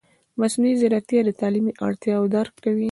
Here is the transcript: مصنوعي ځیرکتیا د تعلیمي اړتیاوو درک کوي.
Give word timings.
مصنوعي 0.39 0.73
ځیرکتیا 0.81 1.21
د 1.25 1.29
تعلیمي 1.41 1.73
اړتیاوو 1.85 2.31
درک 2.35 2.53
کوي. 2.63 2.79